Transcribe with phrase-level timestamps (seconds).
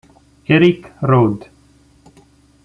[0.55, 1.45] Erik Rhodes